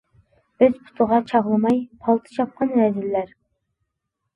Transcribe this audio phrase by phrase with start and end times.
[0.65, 3.41] ئۆز پۇتىغا چاغلىماي پالتا چاپقان رەزىللەر.